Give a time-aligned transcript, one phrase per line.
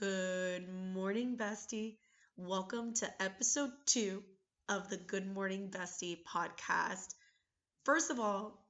[0.00, 1.96] Good morning, bestie.
[2.36, 4.24] Welcome to episode two
[4.68, 7.14] of the Good Morning Bestie podcast.
[7.84, 8.64] First of all,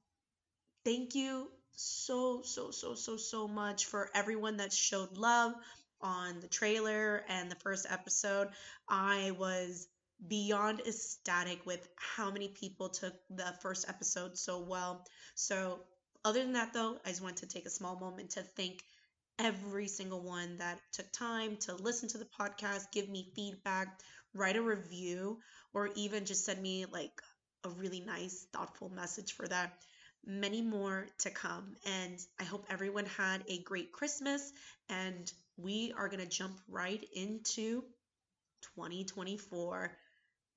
[0.85, 5.53] thank you so, so, so, so, so much for everyone that showed love
[6.01, 8.49] on the trailer and the first episode.
[8.89, 9.87] I was
[10.27, 15.07] beyond ecstatic with how many people took the first episode so well.
[15.37, 15.81] So,
[16.25, 18.83] other than that, though, I just want to take a small moment to thank
[19.39, 24.01] every single one that took time to listen to the podcast, give me feedback,
[24.35, 25.39] write a review,
[25.75, 27.21] or even just send me like
[27.65, 29.73] a really nice, thoughtful message for that.
[30.25, 31.77] Many more to come.
[31.85, 34.53] And I hope everyone had a great Christmas.
[34.89, 37.83] And we are going to jump right into
[38.77, 39.97] 2024.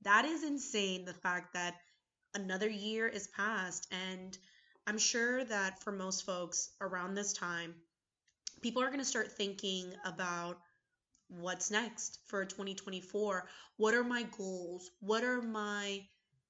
[0.04, 1.76] That is insane, the fact that
[2.36, 3.88] another year is past.
[3.92, 4.38] And
[4.86, 7.74] I'm sure that for most folks around this time,
[8.62, 10.58] people are going to start thinking about
[11.28, 14.90] what's next for 2024 what are my goals?
[15.02, 16.02] What are my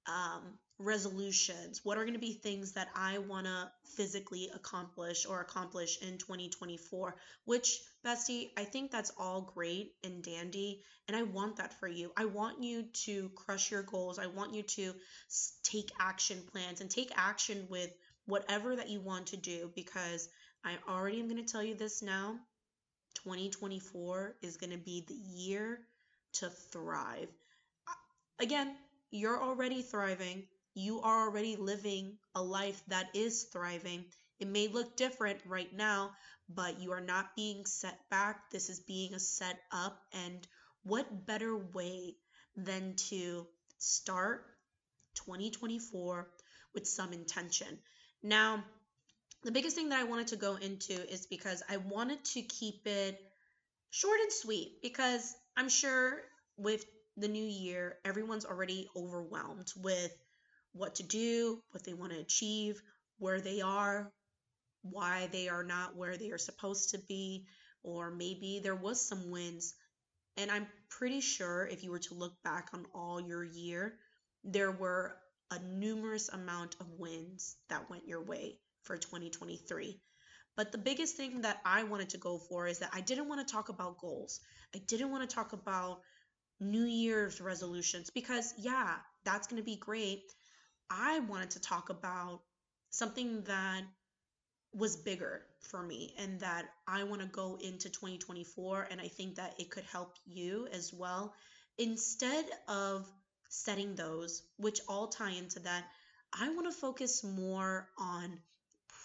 [0.05, 1.81] um, resolutions?
[1.83, 6.17] What are going to be things that i want to physically accomplish or accomplish in
[6.17, 11.88] 2024 which bestie i think that's all great and dandy and i want that for
[11.88, 12.11] you.
[12.17, 14.19] I want you to crush your goals.
[14.19, 14.94] I want you to
[15.63, 17.91] take action plans and take action with
[18.25, 20.27] whatever that you want to do because
[20.66, 22.39] I already am going to tell you this now.
[23.23, 25.80] 2024 is going to be the year
[26.33, 27.30] to thrive.
[28.39, 28.75] Again,
[29.11, 30.47] you're already thriving.
[30.73, 34.05] You are already living a life that is thriving.
[34.39, 36.11] It may look different right now,
[36.49, 38.50] but you are not being set back.
[38.50, 40.02] This is being a set up.
[40.13, 40.47] And
[40.83, 42.16] what better way
[42.57, 43.45] than to
[43.77, 44.45] start
[45.13, 46.27] 2024
[46.73, 47.77] with some intention?
[48.23, 48.63] Now,
[49.45, 52.88] the biggest thing that I wanted to go into is because I wanted to keep
[52.88, 53.21] it
[53.91, 56.23] short and sweet because I'm sure
[56.57, 56.83] with
[57.15, 60.11] the new year, everyone's already overwhelmed with
[60.73, 62.81] what to do, what they want to achieve,
[63.19, 64.11] where they are,
[64.81, 67.45] why they are not where they are supposed to be,
[67.83, 69.75] or maybe there was some wins.
[70.38, 73.94] And I'm pretty sure if you were to look back on all your year,
[74.44, 75.16] there were
[75.51, 80.00] a numerous amount of wins that went your way for 2023.
[80.56, 83.46] But the biggest thing that I wanted to go for is that I didn't want
[83.46, 84.40] to talk about goals.
[84.73, 86.00] I didn't want to talk about
[86.59, 88.95] New Year's resolutions because, yeah,
[89.25, 90.24] that's going to be great.
[90.90, 92.41] I wanted to talk about
[92.91, 93.84] something that
[94.74, 99.35] was bigger for me and that I want to go into 2024 and I think
[99.35, 101.34] that it could help you as well.
[101.78, 103.09] Instead of
[103.50, 105.85] setting those, which all tie into that,
[106.34, 108.40] I want to focus more on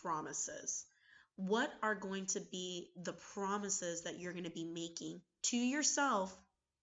[0.03, 0.85] promises.
[1.37, 6.37] What are going to be the promises that you're going to be making to yourself,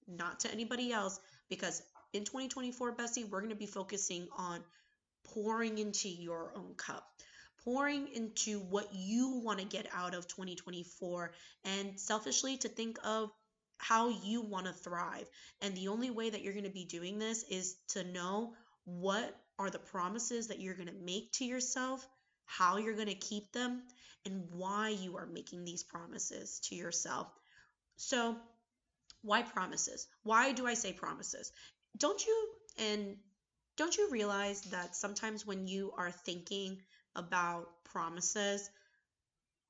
[0.07, 1.19] not to anybody else?
[1.49, 1.81] Because
[2.13, 4.61] in 2024, Bestie, we're going to be focusing on
[5.33, 7.07] pouring into your own cup,
[7.63, 11.31] pouring into what you want to get out of 2024,
[11.65, 13.29] and selfishly to think of
[13.77, 15.29] how you want to thrive.
[15.61, 18.53] And the only way that you're going to be doing this is to know
[18.85, 22.07] what are the promises that you're going to make to yourself
[22.47, 23.83] how you're going to keep them,
[24.25, 27.27] and why you are making these promises to yourself.
[27.97, 28.35] So,
[29.21, 30.07] why promises?
[30.23, 31.51] Why do I say promises?
[31.97, 32.47] Don't you
[32.79, 33.17] and
[33.77, 36.79] don't you realize that sometimes when you are thinking
[37.15, 38.69] about promises,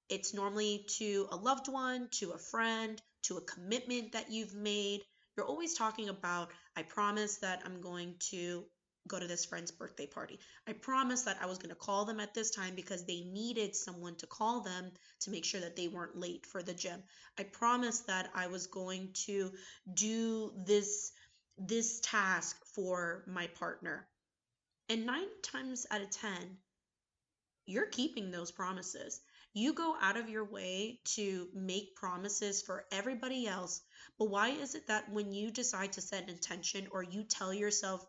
[0.10, 5.02] it's normally to a loved one, to a friend, to a commitment that you've made.
[5.36, 8.64] You're always talking about, I promise that I'm going to
[9.08, 10.40] go to this friend's birthday party.
[10.68, 13.76] I promised that I was going to call them at this time because they needed
[13.76, 14.92] someone to call them
[15.22, 17.02] to make sure that they weren't late for the gym.
[17.40, 19.52] I promised that I was going to
[19.94, 21.12] do this
[21.58, 24.08] this task for my partner.
[24.90, 26.32] And 9 times out of 10,
[27.66, 29.20] you're keeping those promises.
[29.54, 33.82] You go out of your way to make promises for everybody else,
[34.20, 37.52] but why is it that when you decide to set an intention or you tell
[37.52, 38.06] yourself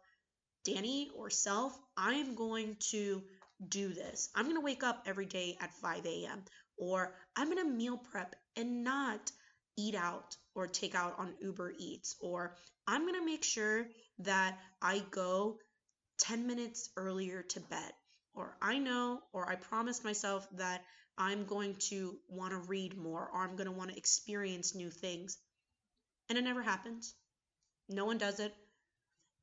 [0.67, 3.23] Dani or self, I'm going to
[3.67, 4.29] do this.
[4.35, 6.45] I'm going to wake up every day at 5 a.m.
[6.77, 9.31] or I'm going to meal prep and not
[9.77, 12.57] eat out or take out on Uber Eats or
[12.87, 13.87] I'm going to make sure
[14.21, 15.59] that I go
[16.21, 17.93] 10 minutes earlier to bed
[18.35, 20.85] or I know or I promised myself that
[21.17, 24.91] I'm going to want to read more or I'm going to want to experience new
[24.91, 25.37] things.
[26.29, 27.15] And it never happens.
[27.89, 28.55] No one does it.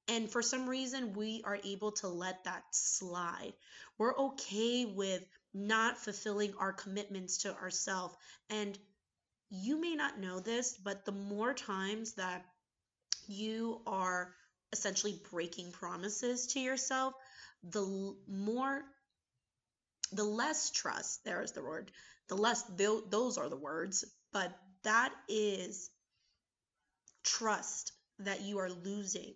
[0.08, 3.54] And for some reason, we are able to let that slide.
[3.98, 8.16] We're okay with not fulfilling our commitments to ourselves.
[8.50, 8.78] And
[9.50, 12.46] you may not know this, but the more times that
[13.28, 14.34] you are
[14.74, 17.14] essentially breaking promises to yourself,
[17.64, 18.84] the more,
[20.12, 21.92] the less trust, there is the word,
[22.28, 25.90] the less, those are the words, but that is
[27.24, 29.34] trust that you are losing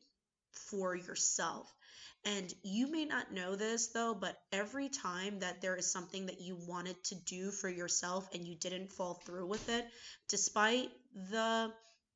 [0.69, 1.73] for yourself.
[2.25, 6.41] And you may not know this though, but every time that there is something that
[6.41, 9.85] you wanted to do for yourself and you didn't fall through with it,
[10.27, 10.89] despite
[11.31, 11.71] the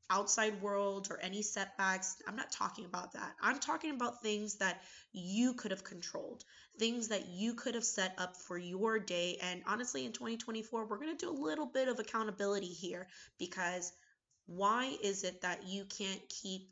[0.09, 3.33] outside world or any setbacks, I'm not talking about that.
[3.41, 4.81] I'm talking about things that
[5.13, 6.43] you could have controlled,
[6.77, 9.37] things that you could have set up for your day.
[9.41, 13.07] And honestly, in 2024, we're going to do a little bit of accountability here
[13.39, 13.93] because
[14.45, 16.69] why is it that you can't keep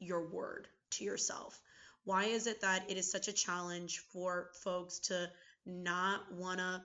[0.00, 0.66] your word
[0.98, 1.60] to yourself?
[2.04, 5.28] Why is it that it is such a challenge for folks to
[5.64, 6.82] not want to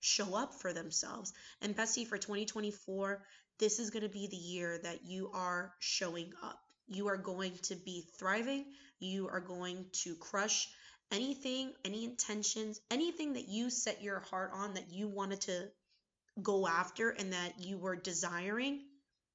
[0.00, 1.32] show up for themselves?
[1.62, 3.22] And Bestie, for 2024,
[3.58, 6.58] this is going to be the year that you are showing up.
[6.88, 8.66] You are going to be thriving.
[8.98, 10.68] You are going to crush
[11.10, 15.68] anything, any intentions, anything that you set your heart on that you wanted to
[16.42, 18.80] go after and that you were desiring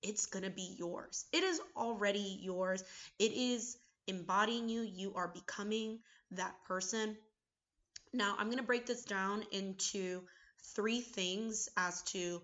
[0.05, 1.25] it's going to be yours.
[1.33, 2.83] It is already yours.
[3.17, 4.81] It is embodying you.
[4.81, 5.99] You are becoming
[6.31, 7.17] that person.
[8.13, 10.21] Now, I'm going to break this down into
[10.75, 12.41] three things as to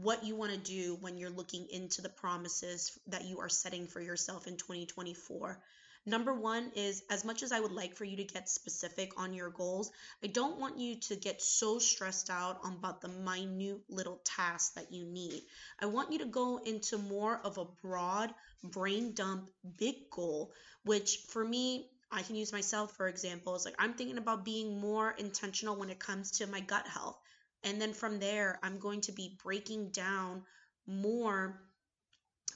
[0.00, 3.86] what you want to do when you're looking into the promises that you are setting
[3.86, 5.60] for yourself in 2024.
[6.06, 9.32] Number one is as much as I would like for you to get specific on
[9.32, 9.90] your goals,
[10.22, 14.92] I don't want you to get so stressed out about the minute little tasks that
[14.92, 15.42] you need.
[15.80, 20.52] I want you to go into more of a broad brain dump big goal,
[20.84, 23.54] which for me, I can use myself for example.
[23.54, 27.18] It's like I'm thinking about being more intentional when it comes to my gut health.
[27.62, 30.42] And then from there, I'm going to be breaking down
[30.86, 31.62] more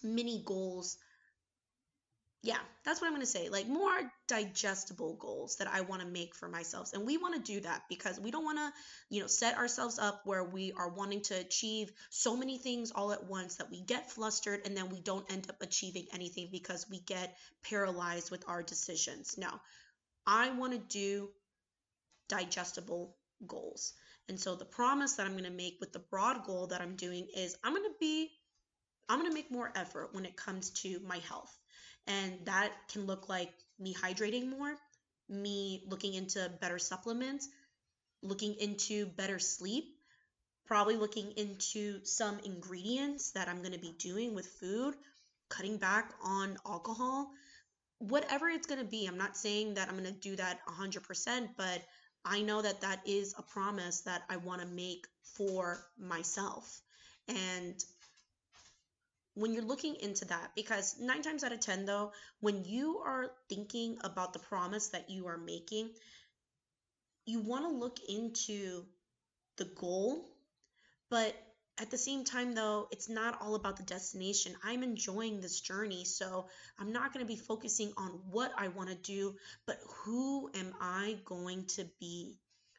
[0.02, 0.98] mini goals
[2.42, 3.48] yeah, that's what I'm going to say.
[3.48, 3.92] Like more
[4.28, 6.92] digestible goals that I want to make for myself.
[6.94, 8.72] And we want to do that because we don't want to,
[9.10, 13.12] you know, set ourselves up where we are wanting to achieve so many things all
[13.12, 16.88] at once that we get flustered and then we don't end up achieving anything because
[16.88, 17.36] we get
[17.68, 19.36] paralyzed with our decisions.
[19.36, 19.50] No,
[20.24, 21.30] I want to do
[22.28, 23.16] digestible
[23.48, 23.94] goals.
[24.28, 26.94] And so the promise that I'm going to make with the broad goal that I'm
[26.94, 28.30] doing is I'm going to be
[29.08, 31.57] I'm going to make more effort when it comes to my health.
[32.08, 34.74] And that can look like me hydrating more,
[35.28, 37.48] me looking into better supplements,
[38.22, 39.84] looking into better sleep,
[40.66, 44.94] probably looking into some ingredients that I'm going to be doing with food,
[45.48, 47.30] cutting back on alcohol,
[47.98, 49.06] whatever it's going to be.
[49.06, 51.82] I'm not saying that I'm going to do that 100%, but
[52.24, 55.06] I know that that is a promise that I want to make
[55.36, 56.80] for myself.
[57.28, 57.82] And
[59.38, 63.30] when you're looking into that because nine times out of ten though when you are
[63.48, 65.90] thinking about the promise that you are making
[67.24, 68.84] you want to look into
[69.56, 70.24] the goal
[71.08, 71.34] but
[71.80, 74.56] at the same time though it's not all about the destination.
[74.64, 76.48] I'm enjoying this journey so
[76.78, 79.36] i'm not going to be focusing on what i want to do
[79.66, 82.36] but who am i going to be?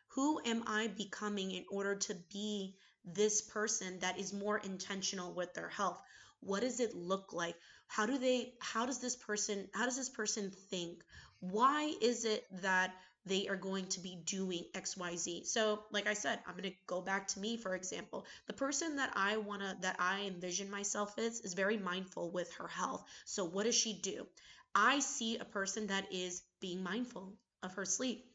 [0.09, 5.53] Who am i becoming in order to be this person that is more intentional with
[5.53, 6.01] their health
[6.41, 7.55] what does it look like?
[7.87, 11.03] How do they how does this person how does this person think?
[11.39, 12.93] Why is it that
[13.25, 17.01] they are going to be doing xyz so like i said i'm going to go
[17.01, 18.25] back to me for example.
[18.47, 22.51] The person that i want to that i envision myself as is very mindful with
[22.53, 23.03] her health.
[23.25, 24.25] So what does she do?
[24.73, 28.28] I see a person that is being mindful of her sleep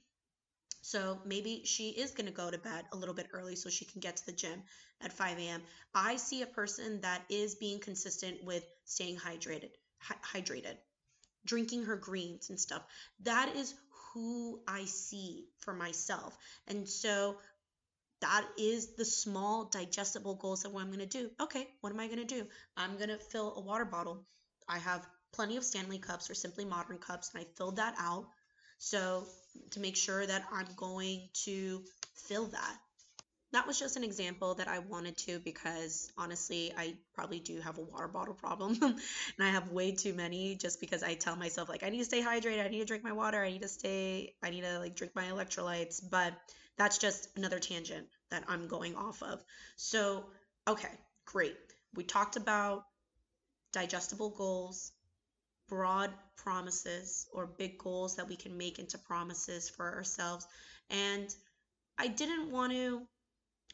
[0.84, 3.86] so maybe she is going to go to bed a little bit early so she
[3.86, 4.62] can get to the gym
[5.00, 5.62] at 5 a.m.
[5.94, 9.70] I see a person that is being consistent with staying hydrated,
[10.34, 10.76] hydrated,
[11.46, 12.82] drinking her greens and stuff.
[13.22, 13.74] That is
[14.12, 16.36] who I see for myself.
[16.68, 17.38] And so
[18.20, 21.30] that is the small digestible goals that what I'm going to do.
[21.40, 22.46] Okay, what am I going to do?
[22.76, 24.26] I'm going to fill a water bottle.
[24.68, 28.26] I have plenty of Stanley cups or Simple Modern cups and I filled that out.
[28.78, 29.26] So
[29.70, 31.82] to make sure that I'm going to
[32.14, 32.76] fill that.
[33.52, 37.78] That was just an example that I wanted to because honestly, I probably do have
[37.78, 39.00] a water bottle problem and
[39.40, 42.20] I have way too many just because I tell myself like I need to stay
[42.20, 44.96] hydrated, I need to drink my water, I need to stay, I need to like
[44.96, 46.34] drink my electrolytes, but
[46.76, 49.40] that's just another tangent that I'm going off of.
[49.76, 50.24] So,
[50.66, 50.90] okay,
[51.24, 51.56] great.
[51.94, 52.84] We talked about
[53.72, 54.92] digestible goals,
[55.68, 60.46] broad promises or big goals that we can make into promises for ourselves.
[60.90, 61.34] And
[61.98, 63.02] I didn't want to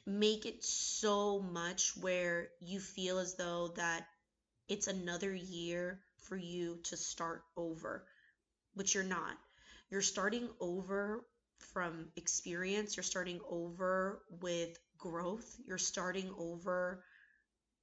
[0.06, 4.06] make it so much where you feel as though that
[4.68, 8.04] it's another year for you to start over,
[8.74, 9.36] which you're not.
[9.90, 11.24] You're starting over
[11.72, 17.02] from experience, you're starting over with growth, you're starting over,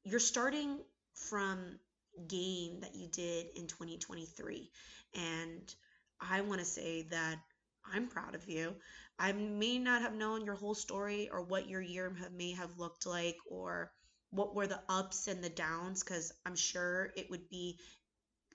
[0.03, 0.79] you're starting
[1.13, 1.79] from
[2.27, 4.69] gain that you did in 2023.
[5.15, 5.73] And
[6.19, 7.37] I want to say that
[7.85, 8.75] I'm proud of you.
[9.19, 13.05] I may not have known your whole story or what your year may have looked
[13.05, 13.91] like or
[14.31, 17.79] what were the ups and the downs because I'm sure it would be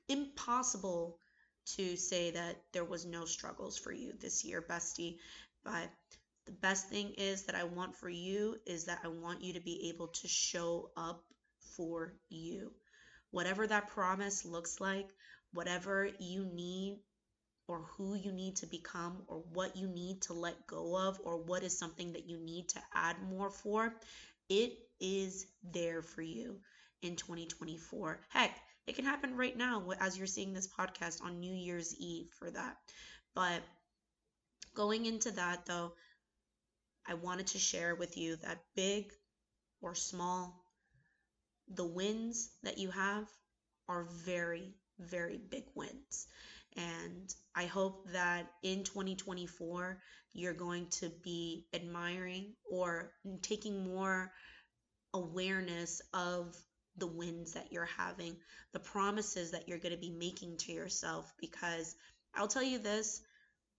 [0.09, 1.19] impossible
[1.65, 5.19] to say that there was no struggles for you this year, bestie.
[5.65, 5.91] But
[6.47, 9.61] the best thing is that I want for you is that I want you to
[9.61, 11.25] be able to show up
[11.77, 12.73] for you.
[13.33, 15.09] Whatever that promise looks like,
[15.53, 17.01] whatever you need
[17.67, 21.39] or who you need to become or what you need to let go of or
[21.39, 23.95] what is something that you need to add more for,
[24.49, 26.61] it is there for you
[27.03, 28.21] in 2024.
[28.29, 32.29] Heck, it can happen right now as you're seeing this podcast on New Year's Eve
[32.39, 32.77] for that.
[33.35, 33.63] But
[34.75, 35.93] going into that though,
[37.07, 39.13] I wanted to share with you that big
[39.81, 40.62] or small,
[41.75, 43.27] the wins that you have
[43.89, 46.27] are very, very big wins.
[46.77, 49.99] And I hope that in 2024,
[50.33, 53.13] you're going to be admiring or
[53.43, 54.33] taking more
[55.13, 56.57] awareness of
[56.97, 58.37] the wins that you're having,
[58.73, 61.33] the promises that you're going to be making to yourself.
[61.39, 61.95] Because
[62.35, 63.21] I'll tell you this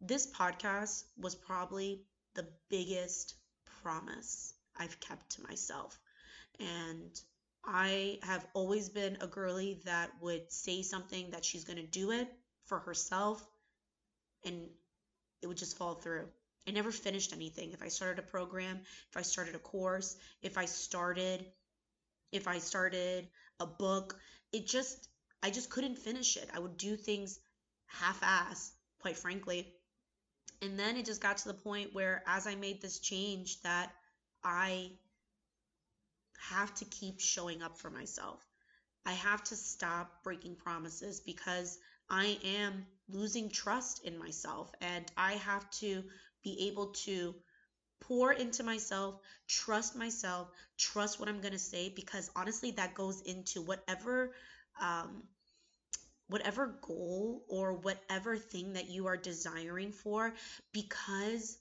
[0.05, 2.01] this podcast was probably
[2.35, 3.35] the biggest
[3.81, 5.97] promise I've kept to myself.
[6.59, 7.19] And
[7.65, 12.11] I have always been a girly that would say something that she's going to do
[12.11, 12.27] it
[12.65, 13.45] for herself
[14.43, 14.67] and
[15.41, 16.27] it would just fall through.
[16.67, 17.71] I never finished anything.
[17.71, 18.79] If I started a program,
[19.09, 21.45] if I started a course, if I started
[22.31, 23.27] if I started
[23.59, 24.17] a book,
[24.51, 25.07] it just
[25.43, 26.49] I just couldn't finish it.
[26.53, 27.39] I would do things
[27.85, 29.73] half-ass, quite frankly.
[30.61, 33.91] And then it just got to the point where as I made this change that
[34.43, 34.91] I
[36.49, 38.45] have to keep showing up for myself.
[39.05, 41.77] I have to stop breaking promises because
[42.09, 46.03] I am losing trust in myself and I have to
[46.43, 47.35] be able to
[48.01, 53.21] pour into myself, trust myself, trust what I'm going to say because honestly that goes
[53.21, 54.33] into whatever
[54.81, 55.23] um
[56.27, 60.33] whatever goal or whatever thing that you are desiring for
[60.71, 61.57] because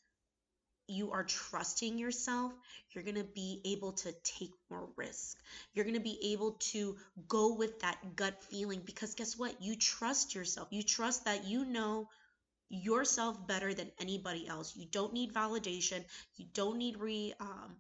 [0.89, 2.53] you are trusting yourself,
[2.91, 5.39] you're going to be able to take more risk.
[5.75, 6.97] You're going to be able to
[7.29, 9.63] go with that gut feeling because guess what?
[9.63, 10.69] You trust yourself.
[10.71, 12.09] You trust that you know
[12.71, 14.77] yourself better than anybody else.
[14.77, 16.05] You don't need validation.
[16.37, 17.77] You don't need re um,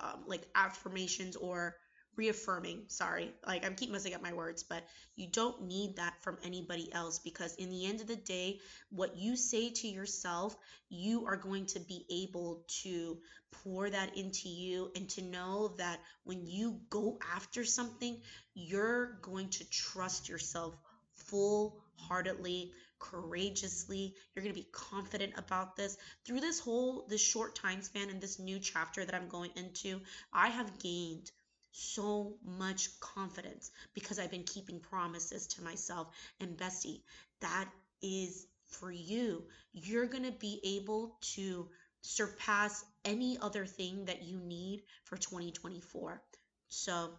[0.00, 1.76] um like affirmations or
[2.16, 4.82] reaffirming sorry like i'm keep messing up my words but
[5.16, 8.58] you don't need that from anybody else because in the end of the day
[8.90, 10.54] what you say to yourself
[10.88, 13.18] you are going to be able to
[13.64, 18.20] pour that into you and to know that when you go after something
[18.54, 20.76] you're going to trust yourself
[21.14, 24.14] full heartedly courageously.
[24.34, 25.96] You're going to be confident about this.
[26.24, 30.00] Through this whole this short time span and this new chapter that i'm going into
[30.32, 31.30] i have gained
[31.72, 36.08] so much confidence because I've been keeping promises to myself.
[36.40, 37.00] And Bestie,
[37.40, 37.68] that
[38.02, 39.44] is for you.
[39.72, 41.68] You're going to be able to
[42.02, 46.22] surpass any other thing that you need for 2024.
[46.68, 47.10] So,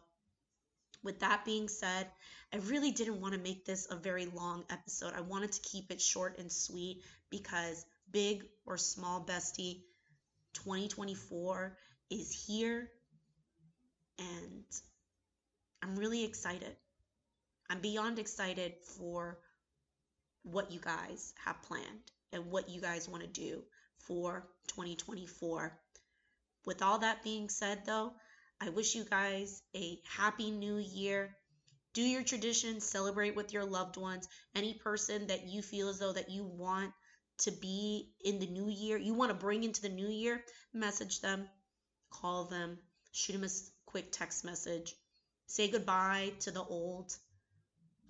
[1.03, 2.07] with that being said,
[2.53, 5.13] I really didn't want to make this a very long episode.
[5.15, 9.81] I wanted to keep it short and sweet because big or small bestie,
[10.53, 11.77] 2024
[12.10, 12.89] is here
[15.84, 16.78] I'm really excited.
[17.70, 19.38] I'm beyond excited for
[20.44, 22.00] what you guys have planned
[22.32, 23.63] and what you guys want to do
[23.98, 25.78] for 2024.
[26.66, 28.13] With all that being said, though,
[28.62, 31.36] I wish you guys a happy new year.
[31.94, 34.30] Do your traditions, celebrate with your loved ones.
[34.56, 36.94] Any person that you feel as though that you want
[37.40, 41.20] to be in the new year, you want to bring into the new year, message
[41.20, 41.50] them,
[42.10, 42.80] call them,
[43.12, 43.50] shoot them a
[43.86, 44.96] quick text message,
[45.47, 47.15] say goodbye to the old,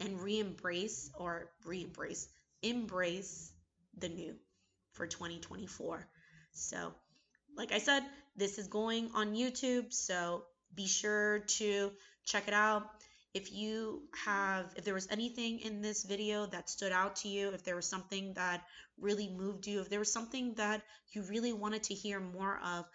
[0.00, 2.28] and re embrace or re embrace,
[2.62, 3.52] embrace
[3.98, 4.34] the new
[4.92, 6.06] for 2024.
[6.52, 6.92] So,
[7.56, 8.02] like I said,
[8.36, 10.44] this is going on YouTube, so
[10.74, 11.92] be sure to
[12.24, 12.88] check it out.
[13.34, 17.50] If you have, if there was anything in this video that stood out to you,
[17.50, 18.64] if there was something that
[18.98, 20.82] really moved you, if there was something that
[21.12, 22.86] you really wanted to hear more of,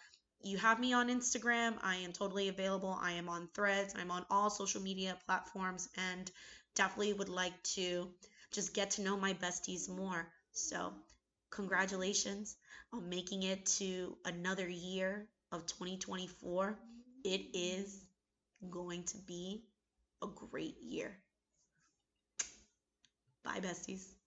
[0.43, 1.75] you have me on Instagram.
[1.81, 2.97] I am totally available.
[3.01, 3.93] I am on threads.
[3.97, 6.29] I'm on all social media platforms and
[6.75, 8.09] definitely would like to
[8.51, 10.27] just get to know my besties more.
[10.51, 10.93] So,
[11.49, 12.55] congratulations
[12.91, 16.77] on making it to another year of 2024.
[17.23, 18.03] It is
[18.69, 19.63] going to be
[20.21, 21.17] a great year.
[23.43, 24.22] Bye, besties.